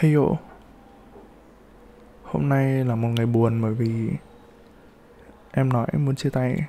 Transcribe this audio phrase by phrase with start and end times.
[0.00, 0.36] Heyo
[2.22, 4.10] Hôm nay là một ngày buồn bởi vì
[5.52, 6.64] Em nói em muốn chia tay.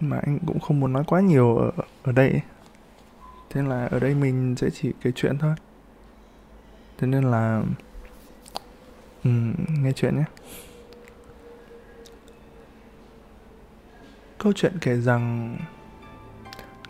[0.00, 1.70] Mà anh cũng không muốn nói quá nhiều ở,
[2.02, 2.40] ở đây.
[3.50, 5.54] Thế là ở đây mình sẽ chỉ kể chuyện thôi.
[6.98, 7.62] Thế nên là
[9.24, 9.30] ừ,
[9.68, 10.24] Nghe chuyện nhé.
[14.38, 15.56] Câu chuyện kể rằng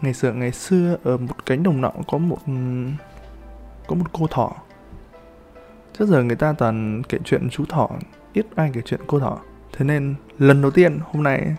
[0.03, 2.39] Ngày xưa ngày xưa ở một cánh đồng nọ có một
[3.89, 4.52] có một cô thỏ.
[5.98, 7.88] Trước giờ người ta toàn kể chuyện chú thỏ,
[8.33, 9.38] ít ai kể chuyện cô thỏ.
[9.73, 11.56] Thế nên lần đầu tiên hôm nay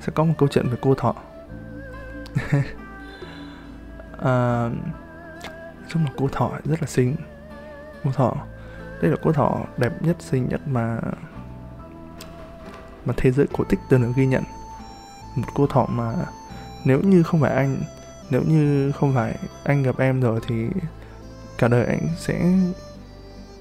[0.00, 1.14] sẽ có một câu chuyện về cô thỏ.
[4.22, 4.70] à,
[5.88, 7.16] chung là cô thỏ rất là xinh.
[8.04, 8.34] Cô thỏ,
[9.02, 11.00] đây là cô thỏ đẹp nhất, xinh nhất mà
[13.04, 14.42] mà thế giới cổ tích từng được ghi nhận.
[15.36, 16.14] Một cô thỏ mà
[16.84, 17.76] nếu như không phải anh
[18.30, 20.68] nếu như không phải anh gặp em rồi thì
[21.58, 22.58] cả đời anh sẽ,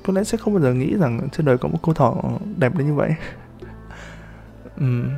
[0.06, 2.16] có lẽ sẽ không bao giờ nghĩ rằng trên đời có một cô thỏ
[2.58, 3.16] đẹp đến như vậy.
[4.84, 5.10] Uhm.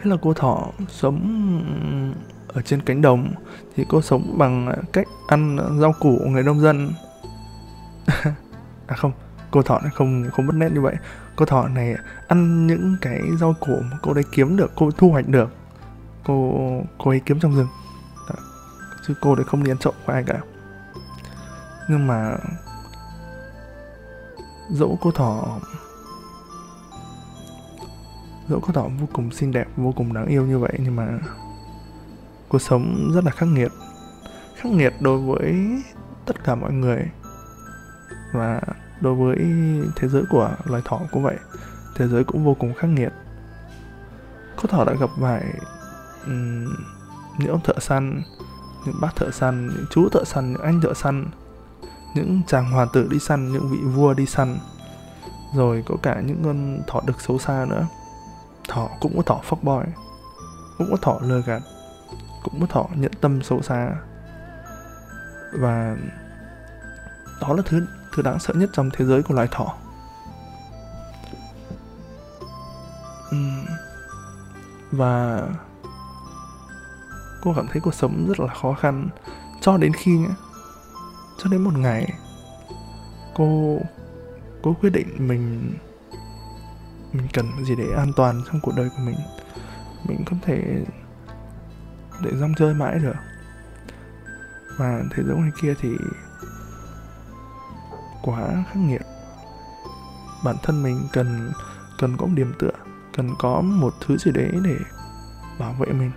[0.00, 1.20] thế là cô thỏ sống
[2.48, 3.34] ở trên cánh đồng,
[3.76, 6.92] thì cô sống bằng cách ăn rau củ của người nông dân.
[8.86, 9.12] À không,
[9.50, 10.94] cô thỏ này không không mất nét như vậy.
[11.36, 11.94] Cô thỏ này
[12.28, 15.50] ăn những cái rau củ mà cô đấy kiếm được, cô thu hoạch được.
[16.24, 16.52] Cô
[16.98, 17.68] cô ấy kiếm trong rừng.
[18.28, 18.34] Đó.
[19.06, 20.40] chứ cô đấy không đi ăn trộm của ai cả
[21.90, 22.36] nhưng mà
[24.70, 25.60] dẫu cô thỏ
[28.48, 31.18] dẫu cô thỏ vô cùng xinh đẹp vô cùng đáng yêu như vậy nhưng mà
[32.48, 33.72] cuộc sống rất là khắc nghiệt.
[34.56, 35.82] Khắc nghiệt đối với
[36.26, 37.10] tất cả mọi người
[38.32, 38.60] và
[39.00, 39.36] đối với
[39.96, 41.36] thế giới của loài thỏ cũng vậy.
[41.96, 43.12] Thế giới cũng vô cùng khắc nghiệt.
[44.56, 45.44] Cô thỏ đã gặp phải
[46.26, 46.64] um,
[47.38, 48.22] những ông thợ săn
[48.86, 51.26] những bác thợ săn những chú thợ săn những anh thợ săn
[52.14, 54.58] những chàng hoàng tử đi săn, những vị vua đi săn.
[55.54, 57.86] Rồi có cả những con thỏ đực xấu xa nữa.
[58.68, 59.92] Thỏ cũng có thỏ phóc boy,
[60.78, 61.62] cũng có thỏ lừa gạt,
[62.42, 63.90] cũng có thỏ nhận tâm xấu xa.
[65.52, 65.96] Và
[67.40, 69.74] đó là thứ thứ đáng sợ nhất trong thế giới của loài thỏ.
[74.92, 75.42] Và
[77.42, 79.08] cô cảm thấy cuộc sống rất là khó khăn.
[79.60, 80.28] Cho đến khi nhé
[81.42, 82.12] cho đến một ngày,
[83.34, 83.78] cô
[84.62, 85.74] cô quyết định mình
[87.12, 89.16] mình cần gì để an toàn trong cuộc đời của mình.
[90.08, 90.84] Mình không thể
[92.22, 93.16] để rong chơi mãi được.
[94.78, 95.88] Và thế giới ngoài kia thì
[98.22, 99.02] quá khắc nghiệt.
[100.44, 101.52] Bản thân mình cần
[101.98, 102.72] cần có một điểm tựa,
[103.16, 104.76] cần có một thứ gì đấy để
[105.58, 106.10] bảo vệ mình,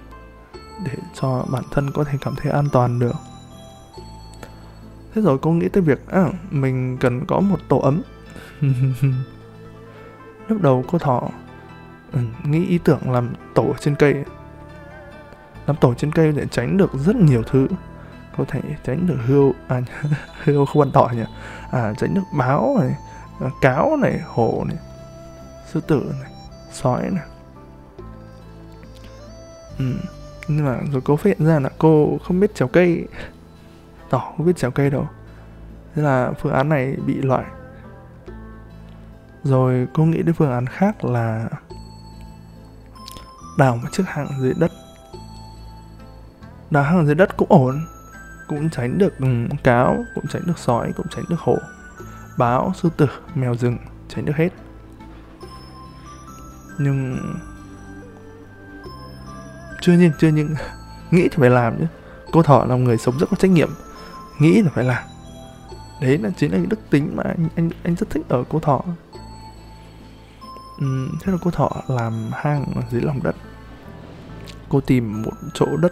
[0.85, 3.16] để cho bản thân có thể cảm thấy an toàn được
[5.16, 8.01] thế rồi cô nghĩ tới việc à, mình cần có một tổ ấm.
[10.47, 11.29] Lúc đầu cô thỏ
[12.12, 14.16] ừ, nghĩ ý tưởng làm tổ trên cây.
[15.68, 17.68] Làm tổ trên cây để tránh được rất nhiều thứ.
[18.38, 19.81] Có thể tránh được hươu à
[20.44, 21.25] hươu không ăn tỏi nhỉ?
[21.72, 22.95] À tránh được báo này
[23.40, 24.78] à, cáo này hổ này
[25.72, 26.31] sư tử này
[26.72, 27.25] sói này.
[29.80, 29.94] Ừ
[30.47, 33.07] nhưng mà rồi cô phát hiện ra là cô không biết trèo cây
[34.13, 35.07] tỏ, không biết trèo cây đâu.
[35.96, 37.46] Thế là phương án này bị loại.
[39.44, 41.50] Rồi cô nghĩ đến phương án khác là
[43.57, 44.72] đào một chiếc hang dưới đất.
[46.69, 47.85] Đào hang dưới đất cũng ổn,
[48.47, 49.28] cũng tránh được ừ,
[49.63, 51.57] cáo, cũng tránh được sói, cũng tránh được hổ,
[52.38, 53.78] báo, sư tử, mèo rừng,
[54.09, 54.50] tránh được hết.
[56.80, 57.18] Nhưng
[59.81, 60.56] chưa nhưng chưa nhưng
[61.12, 61.85] nghĩ thì phải làm chứ.
[62.31, 63.69] Cô thỏ là một người sống rất có trách nhiệm
[64.39, 65.03] nghĩ là phải làm.
[66.01, 68.59] Đấy là chính là những đức tính mà anh anh anh rất thích ở cô
[68.59, 68.81] thọ.
[70.83, 73.35] Uhm, thế là cô thọ làm hang ở dưới lòng đất.
[74.69, 75.91] Cô tìm một chỗ đất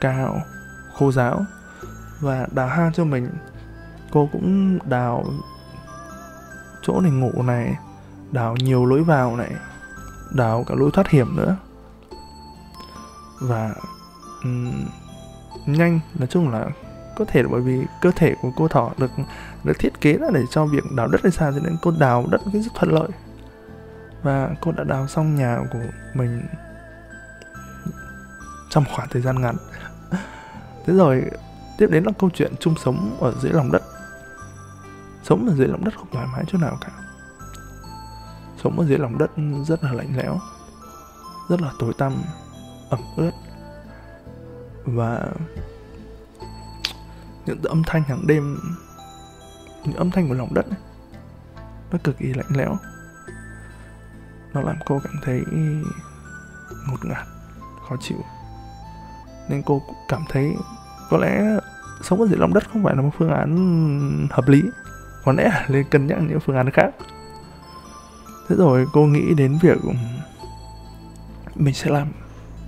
[0.00, 0.40] cao
[0.94, 1.44] khô ráo
[2.20, 3.30] và đào hang cho mình.
[4.10, 5.24] Cô cũng đào
[6.82, 7.76] chỗ này ngủ này
[8.32, 9.52] đào nhiều lối vào này
[10.34, 11.56] đào cả lối thoát hiểm nữa.
[13.40, 13.74] Và
[14.44, 14.84] um,
[15.66, 16.00] nhanh.
[16.14, 16.66] Nói chung là
[17.16, 19.10] có thể là bởi vì cơ thể của cô thỏ được
[19.64, 22.26] được thiết kế là để cho việc đào đất hay sao cho nên cô đào
[22.30, 23.08] đất cái rất thuận lợi.
[24.22, 25.78] Và cô đã đào xong nhà của
[26.14, 26.42] mình
[28.70, 29.56] trong khoảng thời gian ngắn.
[30.86, 31.24] Thế rồi,
[31.78, 33.82] tiếp đến là câu chuyện chung sống ở dưới lòng đất.
[35.22, 36.92] Sống ở dưới lòng đất không thoải mái chỗ nào cả.
[38.62, 39.30] Sống ở dưới lòng đất
[39.66, 40.38] rất là lạnh lẽo,
[41.48, 42.12] rất là tối tăm,
[42.90, 43.30] ẩm ướt
[44.84, 45.26] và
[47.46, 48.58] những âm thanh hàng đêm
[49.84, 50.78] những âm thanh của lòng đất ấy,
[51.90, 52.76] nó cực kỳ lạnh lẽo.
[54.54, 55.44] Nó làm cô cảm thấy
[56.88, 57.26] ngột ngạt
[57.88, 58.18] khó chịu.
[59.48, 60.54] Nên cô cũng cảm thấy
[61.10, 61.42] có lẽ
[62.02, 64.62] sống ở dưới lòng đất không phải là một phương án hợp lý.
[65.24, 66.90] Có lẽ là nên cân nhắc những phương án khác.
[68.48, 69.78] Thế rồi cô nghĩ đến việc
[71.54, 72.08] mình sẽ làm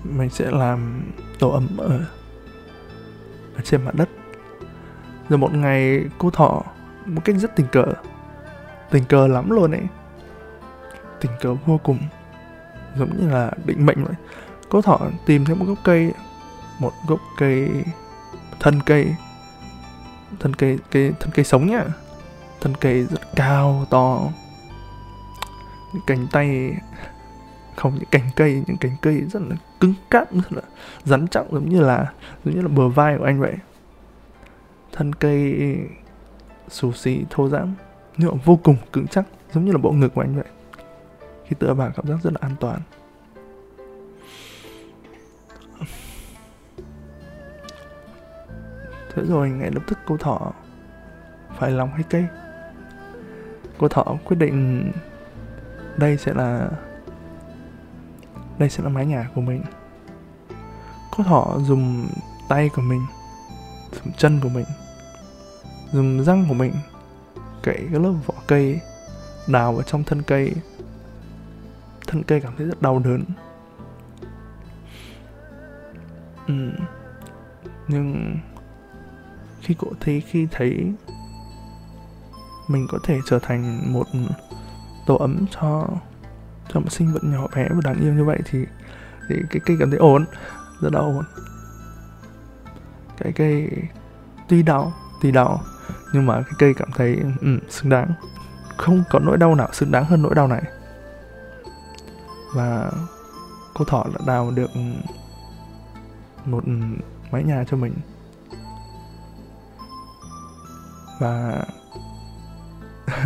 [0.05, 2.01] mình sẽ làm tổ ấm ở,
[3.55, 4.09] ở trên mặt đất.
[5.29, 6.63] Rồi một ngày cô thọ
[7.07, 7.85] một cách rất tình cờ
[8.91, 9.87] tình cờ lắm luôn ấy.
[11.21, 11.99] Tình cờ vô cùng
[12.97, 14.15] giống như là định mệnh vậy.
[14.69, 16.13] Cô thọ tìm thấy một gốc cây
[16.79, 17.71] một gốc cây
[18.61, 19.15] thân cây
[20.41, 21.85] thân cây cây thân cây sống nhá.
[22.61, 24.21] Thân cây rất cao to.
[25.93, 26.75] Những cành tay
[27.77, 30.63] không những cành cây những cành cây rất là cứng cáp, rất là
[31.05, 32.13] rắn chắc, giống như là,
[32.45, 33.55] giống như là bờ vai của anh vậy.
[34.93, 35.57] Thân cây
[36.69, 37.75] xù xì, thô giãn,
[38.17, 40.45] nhưng mà vô cùng cứng chắc, giống như là bộ ngực của anh vậy.
[41.45, 42.81] Khi tựa vào, cảm giác rất là an toàn.
[49.15, 50.53] Thế rồi ngay lập tức cô thỏ
[51.59, 52.27] phải lòng hay cây?
[53.79, 54.91] Cô thỏ quyết định
[55.97, 56.71] đây sẽ là
[58.59, 59.63] đây sẽ là mái nhà của mình
[61.17, 62.09] cô thỏ dùng
[62.49, 63.07] tay của mình,
[63.93, 64.65] dùng chân của mình,
[65.93, 66.73] dùng răng của mình,
[67.63, 68.81] cậy cái lớp vỏ cây,
[69.47, 70.53] đào vào trong thân cây
[72.07, 73.25] thân cây cảm thấy rất đau đớn
[76.47, 76.71] ừ.
[77.89, 78.37] nhưng
[79.61, 80.93] khi cô thấy khi thấy
[82.69, 84.07] mình có thể trở thành một
[85.07, 85.89] tổ ấm cho
[86.69, 88.67] cho một sinh vật nhỏ bé và đáng yêu như vậy thì
[89.29, 90.25] thì cái cây cảm thấy ổn
[90.81, 91.25] rất là ổn.
[93.19, 93.71] Cái cây
[94.49, 95.63] tuy đau tuy đau
[96.13, 98.13] nhưng mà cái cây cảm thấy ừ, xứng đáng.
[98.77, 100.63] Không có nỗi đau nào xứng đáng hơn nỗi đau này.
[102.55, 102.91] Và
[103.75, 104.71] cô thỏ đã đào được
[106.45, 106.65] một
[107.31, 107.95] mái nhà cho mình.
[111.21, 111.65] Và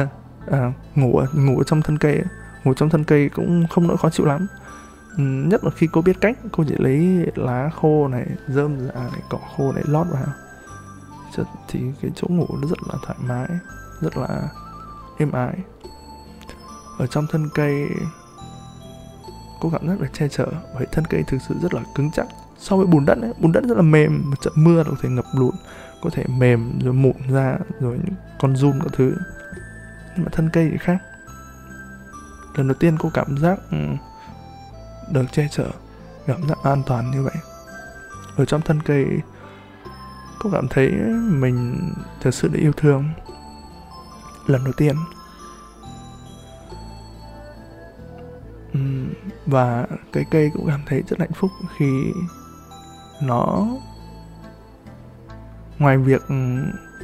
[0.50, 2.22] à, ngủ ngủ trong thân cây
[2.68, 4.46] ngồi trong thân cây cũng không nỗi khó chịu lắm.
[5.16, 8.94] Ừ, nhất là khi cô biết cách cô chỉ lấy lá khô này rơm rạ
[8.94, 10.26] này cỏ khô này lót vào
[11.68, 13.48] thì cái chỗ ngủ nó rất là thoải mái
[14.00, 14.48] rất là
[15.18, 15.54] êm ái.
[16.98, 17.88] Ở trong thân cây
[19.60, 22.26] cô cảm giác được che chở bởi thân cây thực sự rất là cứng chắc.
[22.58, 25.08] So với bùn đất ấy, bùn đất rất là mềm một trận mưa có thể
[25.08, 25.54] ngập lụt
[26.02, 29.14] có thể mềm rồi mụn ra rồi những con run các thứ.
[30.16, 30.98] Nhưng mà thân cây thì khác
[32.58, 33.78] lần đầu tiên cô cảm giác ừ,
[35.12, 35.70] được che chở,
[36.26, 37.34] cảm giác an toàn như vậy.
[38.36, 39.06] Ở trong thân cây,
[40.38, 40.90] cô cảm thấy
[41.30, 41.90] mình
[42.20, 43.08] thật sự đã yêu thương.
[44.46, 44.96] Lần đầu tiên.
[48.72, 48.80] Ừ,
[49.46, 52.12] và cái cây cũng cảm thấy rất hạnh phúc khi
[53.22, 53.66] nó,
[55.78, 56.34] ngoài việc ừ,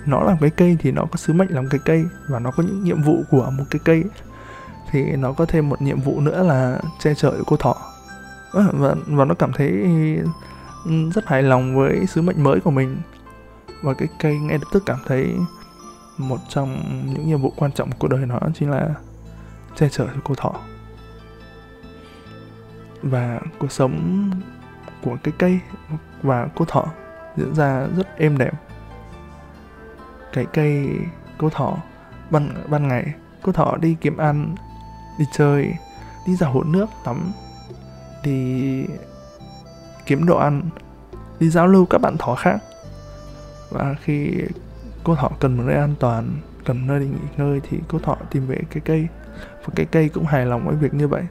[0.07, 2.63] nó làm cái cây thì nó có sứ mệnh làm cái cây và nó có
[2.63, 4.05] những nhiệm vụ của một cái cây
[4.91, 7.77] thì nó có thêm một nhiệm vụ nữa là che chở cô thỏ
[8.53, 9.69] ờ, và và nó cảm thấy
[10.85, 12.97] ừ, rất hài lòng với sứ mệnh mới của mình.
[13.83, 15.35] Và cái cây ngay lập tức cảm thấy
[16.19, 16.77] một trong
[17.15, 18.95] những nhiệm vụ quan trọng của đời nó chính là
[19.77, 20.53] che chở cho cô thỏ
[23.03, 24.31] và cuộc sống
[25.03, 25.61] của cái cây
[26.23, 26.87] và cô thỏ
[27.37, 28.55] diễn ra rất êm đềm
[30.35, 30.99] cái cây
[31.39, 31.77] cô thỏ
[32.31, 34.55] ban ban ngày, cô thỏ đi kiếm ăn
[35.19, 35.75] đi chơi
[36.27, 37.33] đi dạo hồ nước tắm
[38.23, 38.87] đi
[40.07, 40.63] kiếm đồ ăn
[41.41, 42.59] đi giao lưu các bạn thỏ khác.
[43.71, 44.35] Và khi
[45.05, 48.17] cô thỏ cần một nơi an toàn cần nơi để nghỉ ngơi thì cô thỏ
[48.31, 49.09] tìm về cái cây.
[49.65, 51.23] Và cái cây cũng hài lòng với việc như vậy.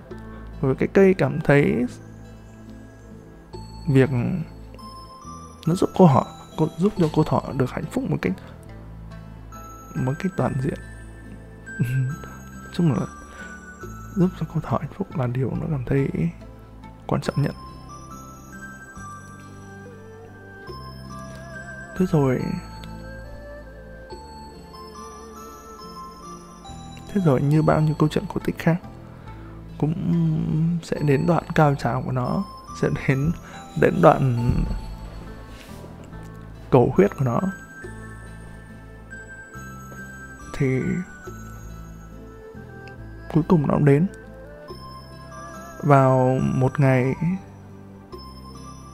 [0.61, 1.85] Và cái cây cảm thấy
[3.89, 4.09] việc
[5.67, 8.33] nó giúp cô họ cô, giúp cho cô thỏ được hạnh phúc một cách
[9.95, 10.77] một cách toàn diện.
[12.73, 12.99] Chung là
[14.15, 16.09] giúp cho cô thỏ hạnh phúc là điều nó cảm thấy
[17.07, 17.55] quan trọng nhất.
[21.97, 22.41] Thế rồi
[27.07, 28.77] thế rồi như bao nhiêu câu chuyện cổ tích khác,
[29.77, 29.93] cũng
[30.83, 32.43] sẽ đến đoạn cao trào của nó,
[32.81, 33.31] sẽ đến
[33.81, 34.51] đến đoạn
[36.71, 37.39] cầu huyết của nó.
[40.57, 40.81] Thì
[43.33, 44.07] cuối cùng nó cũng đến.
[45.83, 47.15] Vào một ngày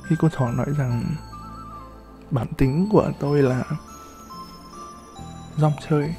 [0.07, 1.03] khi cô thỏ nói rằng
[2.31, 3.63] bản tính của tôi là
[5.57, 6.15] rong chơi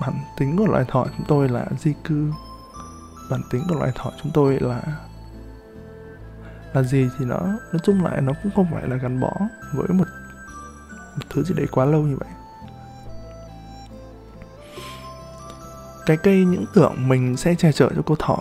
[0.00, 2.32] bản tính của loài thỏ chúng tôi là di cư
[3.30, 4.82] bản tính của loài thỏ chúng tôi là
[6.72, 9.32] là gì thì nó nói chung lại nó cũng không phải là gắn bó
[9.74, 10.04] với một,
[11.16, 12.28] một thứ gì đấy quá lâu như vậy.
[16.06, 18.38] Cái cây những tưởng mình sẽ che chở cho cô thỏ.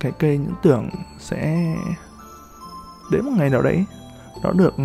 [0.00, 1.74] Cái cây những tưởng sẽ
[3.10, 3.84] đến một ngày nào đấy,
[4.42, 4.84] nó được ừ,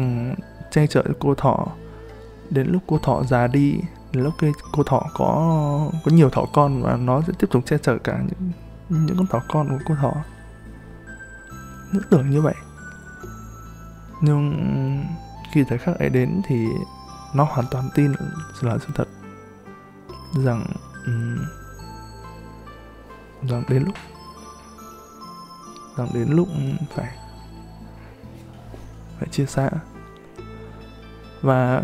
[0.71, 1.67] che chở cho cô thỏ.
[2.49, 3.79] Đến lúc cô thỏ già đi,
[4.11, 5.25] đến lúc cây cô thỏ có
[6.05, 8.51] có nhiều thỏ con và nó sẽ tiếp tục che chở cả những
[8.89, 10.13] những con thỏ con của cô thỏ.
[11.93, 12.55] Những tưởng như vậy.
[14.21, 14.53] Nhưng
[15.51, 16.67] khi thời khắc ấy đến thì
[17.33, 18.13] nó hoàn toàn tin
[18.61, 19.07] là sự thật
[20.33, 20.65] rằng
[21.05, 21.37] um,
[23.49, 23.95] rằng đến lúc
[25.97, 26.47] rằng đến lúc
[26.95, 27.17] phải
[29.19, 29.69] phải chia xa.
[31.41, 31.81] Và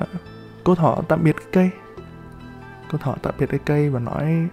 [0.63, 1.69] cô thỏ tạm biệt cái cây.
[2.91, 4.47] Cô thỏ tạm biệt cái cây và nói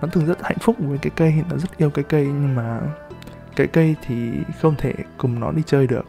[0.00, 2.80] nó thường rất hạnh phúc với cái cây nó rất yêu cái cây nhưng mà
[3.56, 6.04] cái cây thì không thể cùng nó đi chơi được.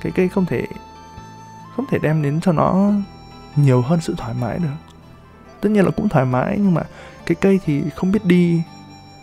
[0.00, 0.66] Cái cây không thể
[1.76, 2.90] không thể đem đến cho nó
[3.56, 4.95] nhiều hơn sự thoải mái được
[5.66, 6.82] tất nhiên là cũng thoải mái nhưng mà
[7.26, 8.62] cái cây thì không biết đi.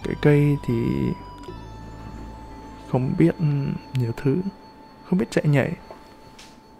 [0.03, 0.73] Cái cây thì
[2.91, 3.45] không biết ừ,
[3.93, 4.37] nhiều thứ.
[5.09, 5.71] Không biết chạy nhảy.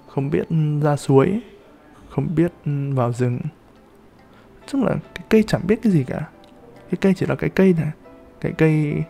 [0.07, 0.47] Không biết
[0.83, 1.41] ra suối.
[2.09, 3.39] Không biết ừ, vào rừng.
[4.67, 6.27] Chung là cái cây chẳng biết cái gì cả.
[6.89, 7.91] Cái cây chỉ là cái cây này.
[8.41, 9.03] Cái cây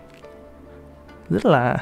[1.29, 1.77] rất là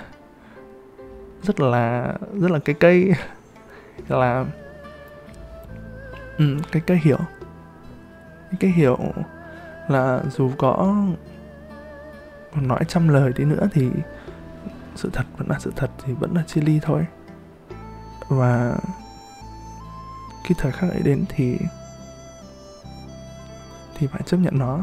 [1.43, 3.11] rất là rất là cái cây.
[4.07, 4.45] Là
[6.37, 7.17] ừ, cái cây hiểu
[8.59, 8.97] cái hiểu
[9.87, 10.95] là dù có
[12.55, 13.89] còn nói trăm lời đi nữa thì
[14.95, 17.05] sự thật vẫn là sự thật thì vẫn là chia ly thôi.
[18.29, 18.77] Và
[20.43, 21.57] khi thời khắc ấy đến thì
[23.97, 24.79] thì phải chấp nhận nó.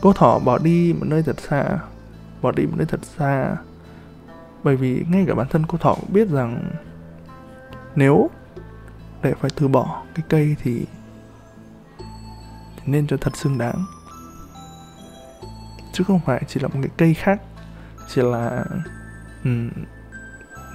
[0.00, 1.78] Cô thỏ bỏ đi một nơi thật xa
[2.42, 3.56] bỏ đi một nơi thật xa
[4.62, 6.70] bởi vì ngay cả bản thân cô thỏ cũng biết rằng
[7.96, 8.30] nếu
[9.22, 10.86] để phải từ bỏ cái cây thì, thì
[12.86, 13.84] nên cho thật xứng đáng.
[15.92, 17.40] Chứ không phải chỉ là một cái cây khác
[18.08, 18.64] chỉ là
[19.44, 19.70] um,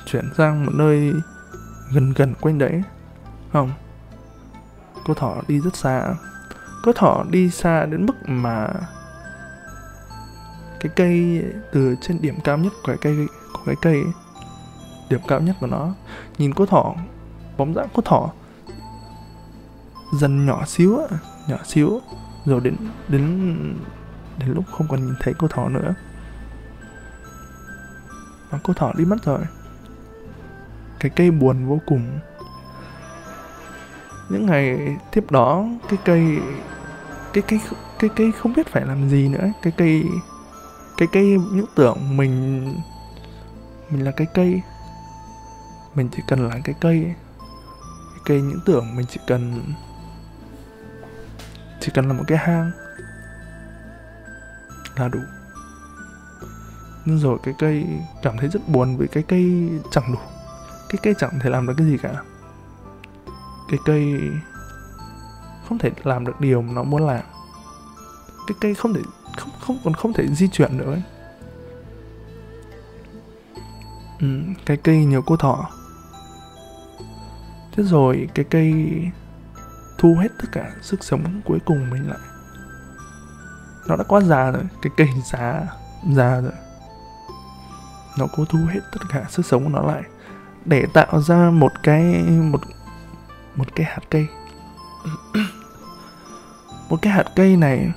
[0.05, 1.13] chuyển sang một nơi
[1.93, 2.83] gần gần quanh đấy.
[3.53, 3.71] Không
[5.05, 6.15] cô thỏ đi rất xa.
[6.83, 8.67] Cô thỏ đi xa đến mức mà
[10.79, 14.03] cái cây từ trên điểm cao nhất của cái cây của cái cây
[15.09, 15.93] điểm cao nhất của nó.
[16.37, 16.95] Nhìn cô thỏ
[17.57, 18.29] bóng dáng cô thỏ
[20.13, 22.01] dần nhỏ xíu á nhỏ xíu,
[22.45, 22.75] rồi đến
[23.07, 23.23] đến
[24.39, 25.93] đến lúc không còn nhìn thấy cô thỏ nữa.
[28.49, 29.39] Và cô thỏ đi mất rồi.
[30.99, 32.19] Cái cây buồn vô cùng.
[34.29, 36.39] Những ngày tiếp đó, cái cây
[37.33, 37.59] cái cây
[37.99, 39.51] cái cây không biết phải làm gì nữa.
[39.61, 40.03] Cái cây
[40.97, 42.65] cái cây những tưởng mình
[43.89, 44.61] mình là cái cây.
[45.95, 47.13] Mình chỉ cần là cái cây.
[48.13, 49.63] Cái cây những tưởng mình chỉ cần
[51.87, 52.71] chỉ cần là một cái hang
[54.95, 55.19] là đủ.
[57.05, 57.85] Nhưng rồi cái cây
[58.23, 60.19] cảm thấy rất buồn vì cái cây chẳng đủ.
[60.89, 62.13] Cái cây chẳng thể làm được cái gì cả.
[63.69, 64.21] Cái cây
[65.69, 67.23] không thể làm được điều mà nó muốn làm.
[68.47, 69.01] Cái cây không thể
[69.37, 71.03] không không còn không thể di chuyển nữa ấy.
[74.19, 74.27] Ừ,
[74.65, 75.69] cái cây nhiều cô thỏ.
[77.71, 78.73] Thế rồi cái cây
[79.97, 82.19] thu hết tất cả sức sống cuối cùng mình lại.
[83.87, 85.61] Nó đã quá già rồi, cái cây già
[86.13, 86.51] già rồi.
[88.19, 90.03] Nó cố thu hết tất cả sức sống của nó lại
[90.65, 92.61] để tạo ra một cái, một
[93.55, 94.27] một cái hạt cây.
[96.89, 97.91] Một cái hạt cây này,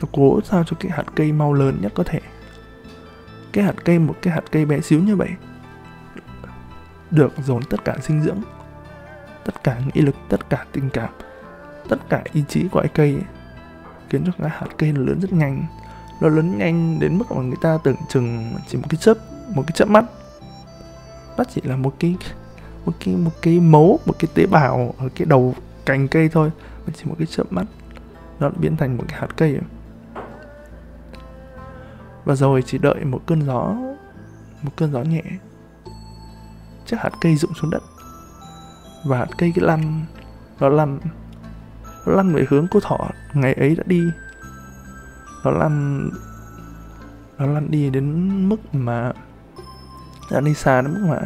[0.00, 2.20] nó cố sao cho cái hạt cây mau lớn nhất có thể.
[3.52, 5.28] Cái hạt cây, một cái hạt cây bé xíu như vậy
[7.10, 8.40] được dồn tất cả dinh dưỡng
[9.44, 11.10] tất cả nghị lực tất cả tình cảm
[11.88, 13.22] tất cả ý chí của cái cây ấy,
[14.08, 15.66] khiến cho cái hạt cây nó lớn rất nhanh.
[16.20, 19.14] Nó lớn nhanh đến mức mà người ta tưởng chừng chỉ một cái chớp
[19.54, 20.04] một cái chớp mắt.
[21.36, 22.16] Nó chỉ là một cái
[22.84, 25.54] một cái một cái mấu một cái tế bào ở cái đầu
[25.86, 26.50] cành cây thôi
[26.94, 27.64] chỉ một cái chớp mắt
[28.40, 29.62] nó biến thành một cái hạt cây ấy.
[32.24, 33.74] và rồi chỉ đợi một cơn gió
[34.62, 35.22] một cơn gió nhẹ.
[36.86, 37.82] Chiếc hạt cây rụng xuống đất
[39.04, 40.04] và cây cái lăn,
[40.60, 40.98] nó lăn
[42.06, 42.98] nó lăn về hướng cô thỏ
[43.34, 44.02] ngày ấy đã đi.
[45.44, 46.08] Nó lăn
[47.38, 49.12] nó lăn đi đến mức mà,
[50.30, 51.20] đã đi xa đến mức mà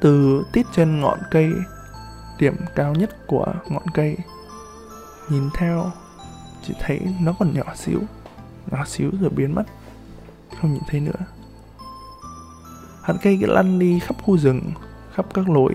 [0.00, 1.52] từ tít trên ngọn cây,
[2.38, 4.16] điểm cao nhất của ngọn cây,
[5.28, 5.90] nhìn theo
[6.62, 8.00] chỉ thấy nó còn nhỏ xíu
[8.70, 9.64] nhỏ xíu rồi biến mất,
[10.60, 11.26] không nhìn thấy nữa.
[13.02, 14.72] Hạt cây cứ lăn đi khắp khu rừng,
[15.14, 15.74] khắp các lối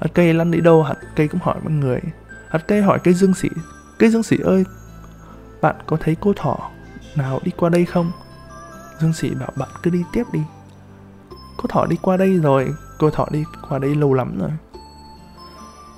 [0.00, 2.00] hạt cây lăn đi đâu, hạt cây cũng hỏi mọi người.
[2.48, 3.48] Hạt cây hỏi cây dương sĩ,
[3.98, 4.64] cây dương sĩ ơi,
[5.60, 6.70] bạn có thấy cô thỏ
[7.16, 8.12] nào đi qua đây không?
[9.00, 10.40] Dương sĩ bảo, bạn cứ đi tiếp đi.
[11.56, 14.50] Cô thỏ đi qua đây rồi, cô thỏ đi qua đây lâu lắm rồi.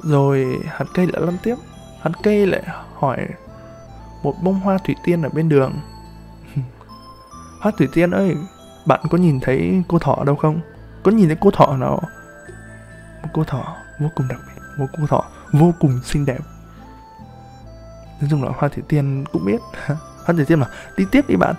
[0.03, 1.55] Rồi hạt cây lại lăn tiếp.
[2.01, 2.63] Hạt cây lại
[2.95, 3.29] hỏi
[4.23, 5.73] một bông hoa thủy tiên ở bên đường.
[7.61, 8.37] Hoa thủy tiên ơi,
[8.87, 10.61] bạn có nhìn thấy cô thỏ đâu không?
[11.03, 12.03] Có nhìn thấy cô thỏ nào?
[13.23, 16.41] Một cô thỏ vô cùng đặc biệt vô cùng thọ, vô cùng xinh đẹp.
[18.21, 19.61] Nói chung là hoa thủy tiên cũng biết.
[20.25, 20.67] Hoa thủy tiên mà
[20.97, 21.55] đi tiếp đi bạn.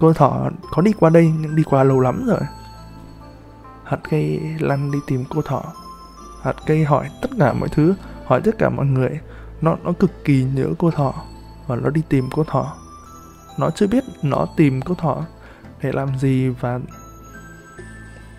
[0.00, 2.40] Cô thỏ có đi qua đây nhưng đi qua lâu lắm rồi.
[3.84, 5.62] Hạt cây lăn đi tìm cô thỏ
[6.42, 9.20] hạt cây hỏi tất cả mọi thứ hỏi tất cả mọi người.
[9.60, 11.14] Nó nó cực kỳ nhớ cô thỏ
[11.66, 12.76] và nó đi tìm cô thỏ
[13.58, 15.24] nó chưa biết nó tìm cô thỏ
[15.82, 16.80] để làm gì và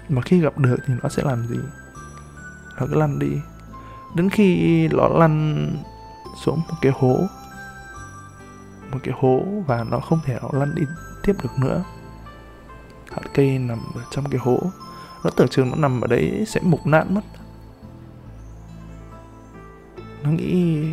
[0.09, 1.57] mà khi gặp được thì nó sẽ làm gì
[2.79, 3.31] nó cứ lăn đi.
[4.15, 5.67] Đến khi nó lăn
[6.43, 7.19] xuống một cái hố,
[8.91, 10.83] một cái hố và nó không thể nó lăn đi
[11.23, 11.83] tiếp được nữa.
[13.11, 14.59] Hạt cây nằm ở trong cái hố.
[15.23, 17.21] Nó tưởng chừng nó nằm ở đấy sẽ mục nát mất.
[20.23, 20.83] Nó nghĩ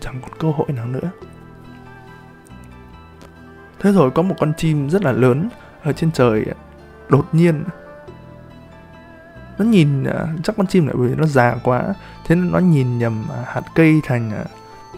[0.00, 1.10] chẳng còn cơ hội nào nữa.
[3.78, 5.48] Thế rồi có một con chim rất là lớn
[5.82, 6.46] ở trên trời
[7.08, 7.64] đột nhiên
[9.58, 11.94] nó nhìn à, chắc con chim lại bởi vì nó già quá.
[12.26, 14.44] Thế nên nó nhìn nhầm à, hạt cây thành à,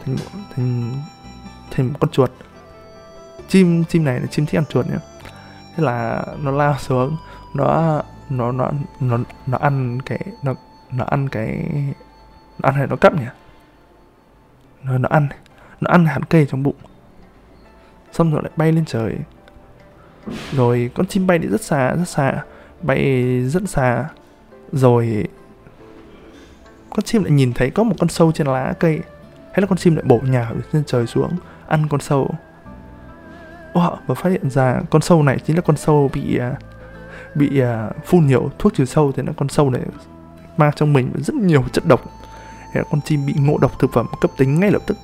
[0.04, 0.16] thành
[0.56, 0.92] thành
[1.70, 2.30] thành một con chuột.
[3.48, 4.98] Chim chim này là chim thích ăn chuột nhé.
[5.76, 7.16] Thế là nó lao xuống.
[7.54, 10.54] Nó nó nó nó nó ăn cái, nó
[10.92, 11.66] nó ăn cái,
[12.58, 13.26] nó ăn hay nó cắp nhỉ?
[14.82, 15.28] Nó nó ăn
[15.80, 16.76] nó ăn hạt cây trong bụng.
[18.12, 19.16] Xong rồi lại bay lên trời.
[20.52, 22.42] Rồi con chim bay đi rất xa rất xa,
[22.82, 24.08] bay rất xa
[24.72, 25.24] rồi
[26.90, 29.00] con chim lại nhìn thấy có một con sâu trên lá cây.
[29.52, 31.30] Hay là con chim lại bổ nhào trên trời xuống
[31.68, 32.30] ăn con sâu.
[33.72, 36.54] Wow, và phát hiện ra con sâu này chính là con sâu bị à,
[37.34, 39.82] bị à, phun nhiều thuốc trừ sâu thì là con sâu này
[40.56, 42.00] mang trong mình rất nhiều chất độc.
[42.58, 44.96] Hay là con chim bị ngộ độc thực phẩm cấp tính ngay lập tức.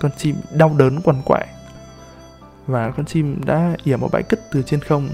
[0.00, 1.46] Con chim đau đớn quằn quại.
[2.66, 5.08] Và con chim đã ỉa một bãi cất từ trên không.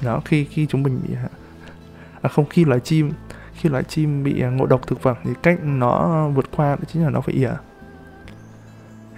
[0.00, 1.28] Đó khi khi chúng mình bị à,
[2.22, 3.12] à, không khi loài chim
[3.54, 6.82] khi loài chim bị à, ngộ độc thực phẩm thì cách nó vượt qua đó
[6.86, 7.52] chính là nó phải ỉa.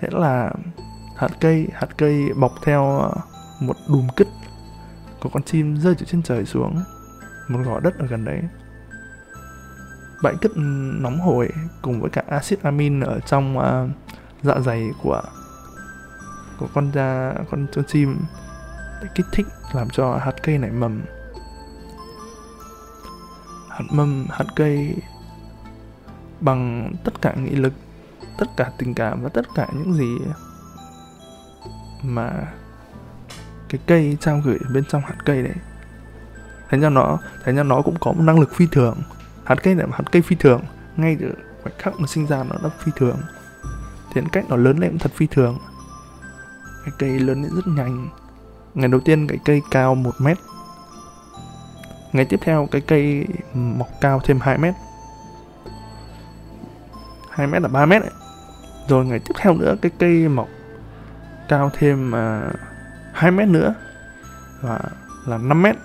[0.01, 0.53] Thế là
[1.17, 3.09] hạt cây hạt cây bọc theo à,
[3.61, 4.29] một đùm kích
[5.21, 6.83] của con chim rơi từ trên trời xuống
[7.49, 8.43] một gò đất ở gần đấy.
[10.23, 10.53] Bãi kích
[11.01, 11.49] nóng hổi
[11.83, 13.91] cùng với cả axit amin ở trong uh,
[14.43, 15.23] dạ dày của
[16.59, 18.17] của con da con, con chim
[19.03, 21.03] để kích thích làm cho hạt cây nảy mầm
[23.75, 24.97] hạt mầm hạt cây,
[26.41, 27.73] bằng tất cả nghị lực,
[28.39, 30.19] tất cả tình cảm và tất cả những gì
[32.03, 32.31] mà
[33.69, 35.55] cái cây trao gửi bên trong hạt cây đấy.
[36.71, 38.97] Thành ra nó, thành ra nó cũng có một năng lực phi thường.
[39.45, 40.61] Hạt cây này là hạt cây phi thường.
[40.97, 43.17] Ngay từ khoảnh khắc mà sinh ra nó đã phi thường.
[44.15, 45.59] Thiện cách nó lớn lên cũng thật phi thường.
[46.85, 48.09] Cái cây lớn lên rất nhanh.
[48.75, 50.39] Ngày đầu tiên cái cây cao 1 mét
[52.15, 54.75] ngày tiếp theo cái cây mọc cao thêm 2 mét.
[57.31, 58.11] 2 mét là 3 mét ấy.
[58.89, 60.49] rồi ngày tiếp theo nữa cái cây mọc
[61.49, 62.61] cao thêm à, uh,
[63.13, 63.75] 2 mét nữa
[64.61, 64.81] và
[65.27, 65.77] là 5 mét.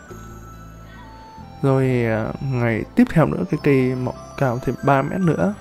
[1.62, 5.54] Rồi uh, ngày tiếp theo nữa cái cây mọc cao thêm 3 mét nữa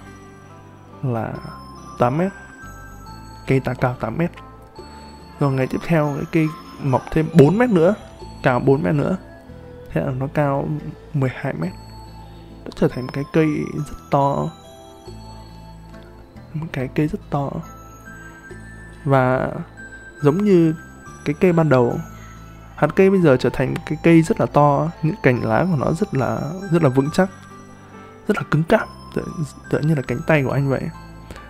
[1.02, 1.32] là
[1.98, 2.32] 8 mét.
[3.46, 4.30] Cây ta cao 8 mét.
[5.40, 6.48] Rồi ngày tiếp theo cái cây
[6.82, 7.94] mọc thêm 4 mét nữa
[8.42, 9.16] cao 4 mét nữa
[9.92, 10.68] thế là nó cao
[11.14, 11.72] 12 mét.
[12.64, 14.48] Nó trở thành một cái cây rất to.
[16.54, 17.50] Một cái cây rất to.
[19.04, 19.50] Và
[20.22, 20.74] giống như
[21.24, 21.98] cái cây ban đầu
[22.76, 24.90] hạt cây bây giờ trở thành cái cây rất là to.
[25.02, 27.30] Những cành lá của nó rất là rất là vững chắc
[28.28, 29.24] rất là cứng cáp tựa,
[29.70, 30.82] tựa như là cánh tay của anh vậy.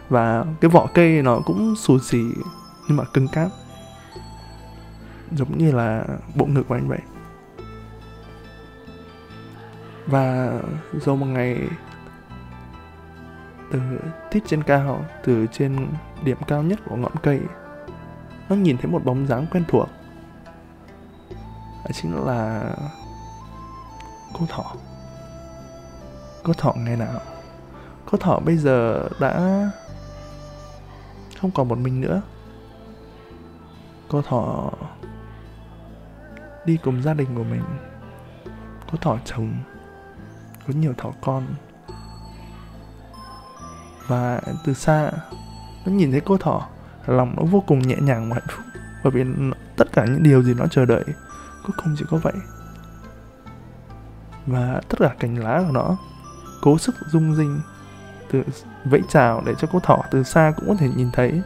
[0.08, 2.22] Và cái vỏ cây nó cũng xù xì
[2.88, 3.48] nhưng mà cứng cáp
[5.32, 6.98] giống như là bộ ngực của anh vậy
[10.08, 10.58] và
[10.92, 11.68] rồi một ngày
[13.72, 13.80] từ
[14.30, 15.88] tít trên cao, từ trên
[16.24, 17.40] điểm cao nhất của ngọn cây,
[18.48, 19.88] nó nhìn thấy một bóng dáng quen thuộc.
[21.84, 22.62] Đó chính là
[24.38, 24.64] cô thỏ
[26.48, 27.20] cô thọ ngày nào?
[28.10, 29.62] Cô thọ bây giờ đã
[31.40, 32.22] không còn một mình nữa.
[34.08, 34.70] Cô thọ
[36.64, 37.62] đi cùng gia đình của mình.
[38.92, 39.52] Cô thỏ chồng
[40.68, 41.46] có nhiều thỏ con.
[44.06, 45.10] Và từ xa,
[45.86, 46.68] nó nhìn thấy cô thỏ,
[47.06, 48.64] lòng nó vô cùng nhẹ nhàng và hạnh phúc,
[49.04, 49.24] bởi vì
[49.76, 51.04] tất cả những điều gì nó chờ đợi,
[51.64, 52.32] cuối cùng chỉ có vậy.
[54.46, 55.96] Và tất cả cành lá của nó,
[56.62, 57.60] cố sức rung rinh,
[58.30, 58.42] từ
[58.84, 61.42] vẫy chào để cho cô thỏ từ xa cũng có thể nhìn thấy.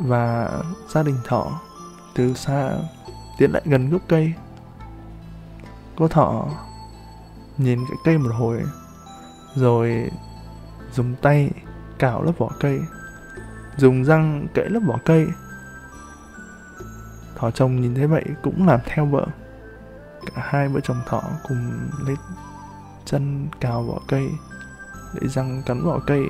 [0.00, 0.50] Và
[0.88, 1.60] gia đình thỏ
[2.14, 2.70] từ xa
[3.38, 4.32] tiến lại gần gốc cây.
[5.96, 6.48] Cô thỏ
[7.58, 8.62] nhìn cái cây một hồi,
[9.54, 10.10] rồi
[10.92, 11.50] dùng tay
[11.98, 12.80] cào lớp vỏ cây,
[13.76, 15.26] dùng răng kẽ lớp vỏ cây.
[17.36, 19.26] Thỏ chồng nhìn thấy vậy cũng làm theo vợ.
[20.26, 21.72] Cả hai vợ chồng thỏ cùng
[22.06, 22.16] lấy
[23.04, 24.28] chân cào vỏ cây
[25.14, 26.22] để răng cắn vỏ cây,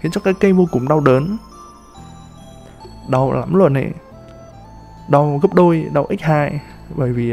[0.00, 1.36] khiến cho cái cây vô cùng đau đớn.
[3.08, 3.92] Đau lắm luôn này
[5.08, 6.58] đau gấp đôi, đau x2
[6.96, 7.32] bởi vì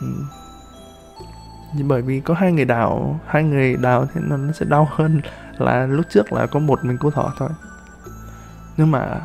[0.00, 0.06] ừ,
[1.74, 5.20] nhưng bởi vì có hai người đào, hai người đào thì nó sẽ đau hơn
[5.58, 7.48] là lúc trước là có một mình cô thỏ thôi.
[8.76, 9.20] Nhưng mà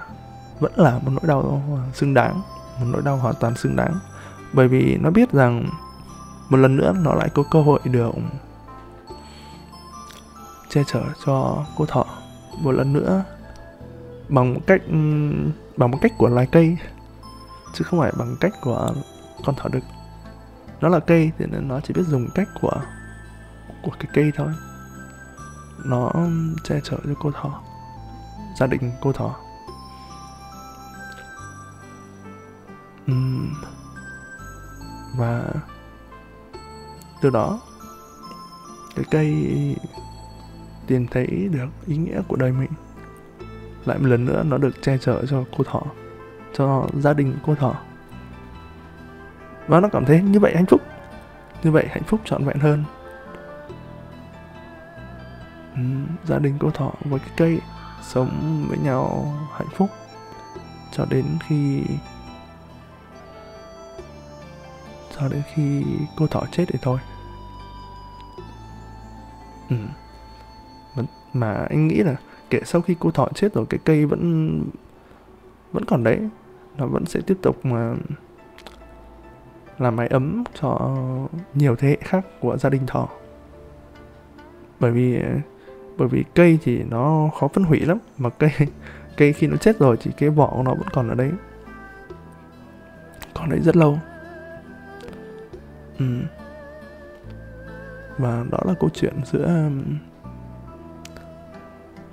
[0.60, 1.62] vẫn là một nỗi đau
[1.94, 2.42] xứng đáng,
[2.80, 4.00] một nỗi đau hoàn toàn xứng đáng.
[4.54, 5.70] Bởi vì nó biết rằng
[6.50, 8.12] một lần nữa nó lại có cơ hội được
[10.70, 12.06] che chở cho cô thỏ.
[12.60, 13.24] Một lần nữa
[14.30, 14.82] bằng một cách
[15.78, 16.78] bằng một cách của loài cây,
[17.74, 18.94] chứ không phải bằng cách của
[19.46, 19.84] con thỏ đực
[20.84, 22.82] nó là cây thì nó chỉ biết dùng cách của
[23.84, 24.54] của cái cây thôi.
[25.86, 27.62] Nó um, che chở cho cô thỏ,
[28.60, 29.36] gia đình cô thỏ.
[33.12, 33.54] Uhm.
[35.18, 35.44] và
[37.22, 37.62] từ đó,
[38.96, 39.36] cái cây
[40.88, 42.72] tìm thấy được ý nghĩa của đời mình.
[43.86, 45.82] Lại một lần nữa nó được che chở cho cô thỏ,
[46.54, 47.76] cho gia đình cô thỏ
[49.68, 50.82] và nó cảm thấy như vậy hạnh phúc.
[51.64, 52.84] Như vậy hạnh phúc trọn vẹn hơn.
[55.76, 55.82] Ừ,
[56.26, 57.60] gia đình cô thọ với cái cây
[58.02, 59.90] sống với nhau hạnh phúc
[60.92, 61.84] cho đến khi
[65.18, 65.84] cho đến khi
[66.18, 67.00] cô thỏ chết thì thôi.
[69.70, 69.76] Ừ.
[71.34, 72.16] mà anh nghĩ là
[72.50, 74.62] kể sau khi cô thỏ chết rồi cái cây vẫn
[75.72, 76.20] vẫn còn đấy.
[76.78, 77.94] Nó vẫn sẽ tiếp tục mà
[79.80, 80.98] làm mái ấm cho
[81.54, 83.08] nhiều thế hệ khác của gia đình thỏ
[84.80, 85.20] bởi vì
[85.98, 88.52] bởi vì cây thì nó khó phân hủy lắm, mà cây
[89.18, 91.32] cây khi nó chết rồi thì cái vỏ của nó vẫn còn ở đấy,
[93.34, 94.00] còn đấy rất lâu.
[96.00, 96.06] Ừ.
[98.18, 99.84] và đó là câu chuyện giữa um,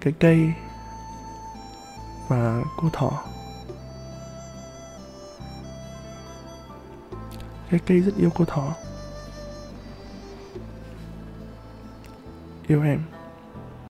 [0.00, 0.52] cái cây
[2.28, 3.10] và cô thỏ.
[7.70, 8.74] Cái cây rất yêu cô thỏ.
[12.68, 13.09] Yêu em.